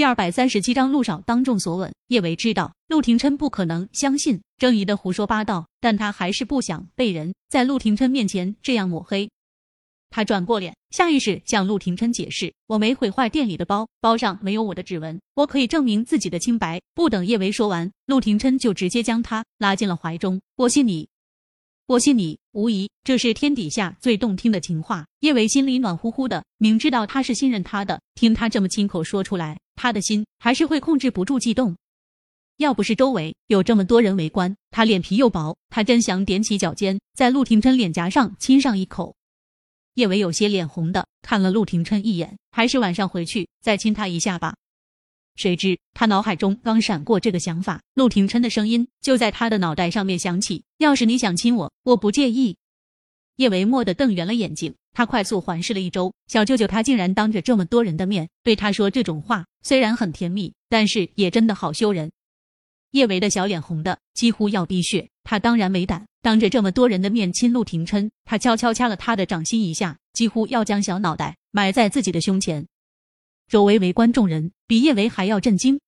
[0.00, 1.92] 第二百三十七章陆少当众所吻。
[2.06, 9.28] 叶维知道陆廷琛不可能相信郑怡的胡说八道，但他还是不想被人在陆廷琛面前这样抹黑。
[10.08, 20.40] 他转过脸，下意识向陆廷琛解释：“我没毁坏店里的包，包上没有我的指纹，我可以证明自己的清白。”不等叶维说完，陆廷琛就直接将他拉进了怀中。
[20.56, 21.10] “我信你。”
[21.88, 25.04] 我信你，无疑这是天底下最动听的情话。
[25.18, 31.74] 叶维心里暖乎乎的，明知道他是信任他的，听他这么亲口说出来，他的心还是会控制不住悸动。
[32.58, 39.16] 要不是周围有这么多人围观，他脸皮又薄，他真想踮起脚尖，在陆廷琛脸颊上亲上一口。
[39.94, 44.54] 叶伟有些脸红的看了陆廷琛一眼，还是晚上回去再亲他一下吧。
[45.36, 52.58] 谁知他脑海中刚闪过这个想法，陆廷琛的声音就在他的脑袋上面响起：“要是你想亲我，我不介意。”
[53.36, 62.10] 叶维蓦地瞪圆了眼睛，他快速环视了一周，小舅舅他竟然当着这么多人的面对他说这种话，虽然很甜蜜，但是也真的好羞人。
[62.90, 72.66] 叶维的小脸红的几乎要滴血，他当然没胆当着这么多人的面亲陆廷琛，他悄悄掐了他的掌心一下，几乎要将小脑袋埋在自己的胸前。
[73.48, 75.80] 周围围观众人比叶维还要震惊。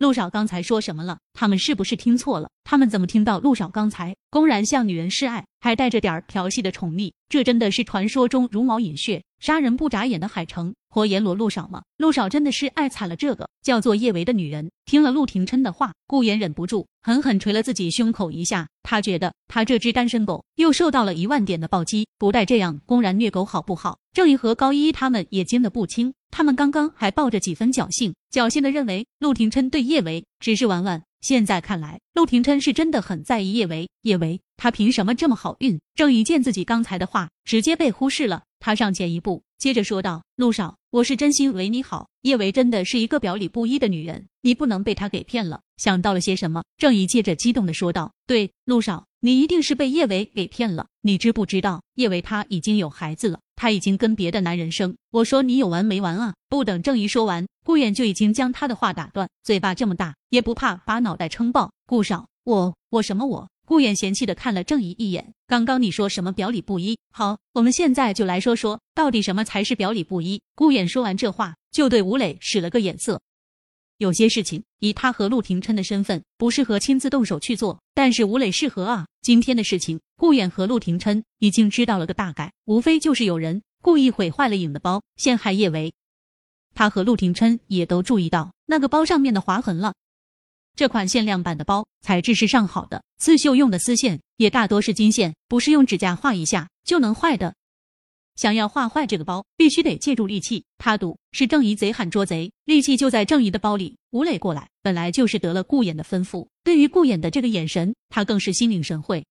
[0.00, 1.18] 陆少刚才说什么了？
[1.34, 2.48] 他们是不是听错了？
[2.64, 7.12] 他们怎么听到陆少刚才公然向女人示爱，还带着点儿调戏的宠溺？
[7.28, 11.82] 这真的是传说中茹毛饮血、杀人不眨眼的海城活阎罗陆少吗？
[11.98, 14.70] 陆少真的是爱惨了这个叫做叶维的女人。
[14.86, 18.66] 听了陆廷琛的话，顾言忍不住狠狠捶了自己胸口一下。
[18.82, 23.98] 他觉得他这只单身狗又受到了一万点的暴击，不带这样公然虐狗好不好？
[24.14, 26.14] 郑义和高一他们也惊得不轻。
[26.30, 31.02] 他们刚刚还抱着几分侥幸，侥幸的认为陆廷琛对叶维只是玩玩。
[31.20, 33.90] 现在看来，陆廷琛是真的很在意叶维。
[34.02, 35.78] 叶维，他凭什么这么好运？
[35.94, 42.08] 郑怡见自己刚才的话直接被忽视了，他上前一步，接着说道：“陆少，我是真心为你好。
[42.22, 50.86] 叶维真的是一个表里不一的女人，你不能被她给骗了。”想到了些什么，郑怡接着激动的说道：“对，陆少，你一定是被叶维给骗了。
[51.02, 56.32] 你知不知道，叶维他已经有孩子了？”他已经跟别的男人生，我说你有完没完啊？
[56.48, 61.70] 不等郑怡说完，顾远就已经将他的话打断，嘴巴这么大也不怕把脑袋撑爆。
[61.84, 63.50] 顾少，我我什么我？
[63.66, 66.98] 顾远嫌弃的看了郑怡一眼，刚刚你说什么表里不一？
[67.12, 70.40] 好，我们现在就来说说到底什么才是表里不一。
[70.54, 73.20] 顾远说完这话，就对吴磊使了个眼色。
[74.00, 77.78] 有些事情，以他和陆廷琛的身份，不适合亲自动手去做。
[77.92, 79.06] 但是吴磊适合啊。
[79.20, 85.92] 今天的事情，顾远和陆廷琛已经知道了个大概，无非就是有人故意毁坏了影的包，陷害叶维。
[86.74, 89.92] 他和陆廷琛也都注意到那个包上面的划痕了。
[90.74, 97.54] 这款限量版的包材质是上好的，刺绣用的丝线也大多是金线，不是用指甲画一下就能坏的。
[98.36, 100.64] 想要画坏这个包，必须得借助利器。
[100.78, 103.96] 他赌是郑怡贼喊捉贼，利器就在郑怡的包里。
[104.10, 109.24] 吴磊过来，本来就是得了顾衍的吩咐，对于顾衍的这个眼神，他更是心领神会。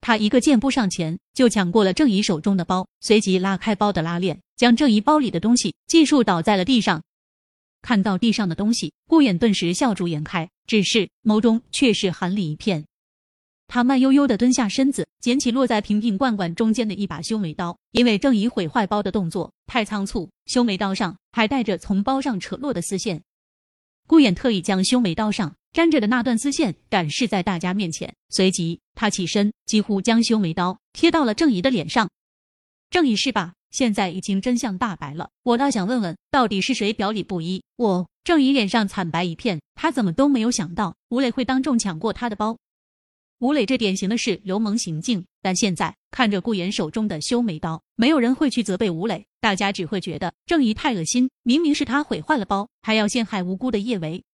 [0.00, 7.02] 他一个箭步上前，就抢过了郑怡手中的包，随即拉开包的拉链，将郑怡包里的东西尽数倒在了地上。
[7.82, 12.84] 看到地上的东西，顾衍顿时笑逐颜开，只是眸中却是寒戾一片。
[13.68, 17.76] 他慢悠悠的蹲下身子，捡起落在瓶瓶罐罐中间的一把修眉刀。
[17.90, 23.22] 因为郑怡毁坏包的动作太仓促，修眉刀上还带着从包上扯落的丝线。
[24.06, 32.08] 顾衍特意将修眉刀上粘着的那段丝线展示在大家面前，随即他起身，几乎将修眉刀贴到了郑怡的脸上。
[32.88, 33.54] 郑怡是吧？
[33.72, 37.62] 现在已经真相大白了，我倒想问问，到底是谁表里不一？
[37.76, 38.08] 我。
[38.22, 42.56] 郑怡脸上惨白一片，他怎么都没有想到吴磊会当众抢过他的包。
[43.38, 51.28] 吴磊这典型的是流氓行径，但现在看着顾言手中的修眉刀，没有人会去责备吴磊，大家只会觉得郑怡太恶心。
[51.42, 54.24] 明明是他毁坏了包，还要陷害无辜的叶维。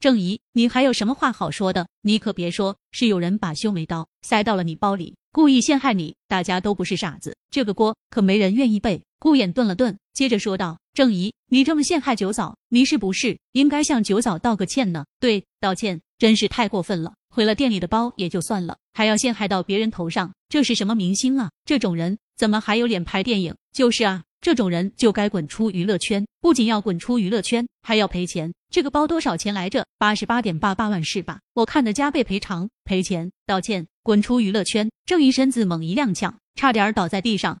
[0.00, 1.86] 郑怡，你还有什么话好说的？
[2.00, 6.16] 你可别说是有人把修眉刀塞到了你包里，故意陷害你。
[6.26, 9.02] 大家都不是傻子，这个锅可没人愿意背。
[9.22, 15.04] 顾衍顿了顿，接着说道：“郑怡，你这么陷害九嫂，你是不是应该向九嫂道个歉呢？
[15.20, 21.52] 对，道歉，真是太过分了。”毁了店里的包也就算了，还要陷害到别人头上，这是什么明星啊？
[21.64, 23.54] 这种人怎么还有脸拍电影？
[23.72, 28.52] 就是啊，这种人就该滚出娱乐圈，不仅要滚出娱乐圈，还要赔钱。
[28.70, 29.86] 这个包多少钱来着？
[29.98, 31.38] 八十八点八八万是吧？
[31.54, 34.90] 我看的加倍赔偿、赔钱、道歉，滚出娱乐圈。
[35.06, 37.60] 郑怡身子猛一踉跄，差点倒在地上。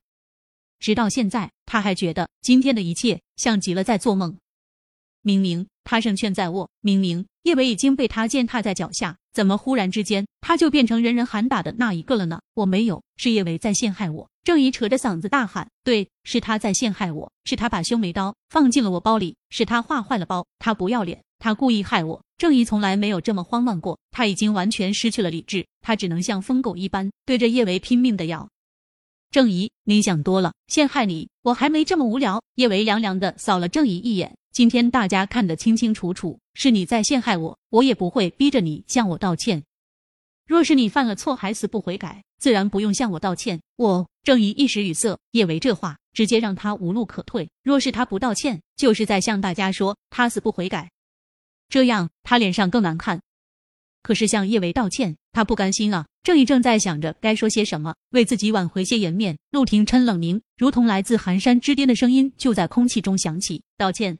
[0.82, 4.36] 直到现在，他还觉得今天的一切像极了在做梦。
[5.22, 9.16] 明明他胜券在握，明明叶伟已经被他践踏在脚下。
[9.32, 12.40] 怎么忽然之间他就变成人人喊打的那一个了呢？
[12.54, 14.28] 我没有，是叶维在陷害我。
[14.42, 28.48] 郑怡扯着嗓子大喊：“对，是他在陷害我，是他把修眉刀放进了我包里，是他划坏了包，他不要脸，他故意害我。”郑怡从来没有这么慌乱过，他已经完全失去了理智，他只能像疯狗一般对着叶维拼命的咬。
[29.32, 32.42] 郑怡，你想多了，陷害你，我还没这么无聊。
[32.56, 39.64] 叶维凉凉的扫了郑怡一眼，今天大家看得清清楚楚，是你在陷害我，我也不会逼着你向我道歉。
[40.46, 43.58] 若是你犯了错还死不悔改，自然不用向我道歉。
[43.76, 47.48] 我郑怡一时语塞，叶维这话直接让他无路可退。
[47.62, 50.90] 若是他不道歉，就是在向大家说他死不悔改，
[51.70, 53.22] 这样他脸上更难看。
[54.02, 56.06] 可是向叶维道歉，他不甘心啊！
[56.22, 59.36] 郑义正在想着该说些什么，为自己挽回些颜面。
[59.50, 64.16] 陆廷琛冷凝，如同来自寒山之巅的声音就在空气中响起：“道歉，